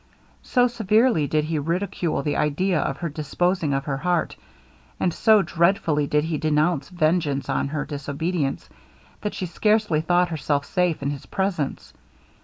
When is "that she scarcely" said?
9.21-10.01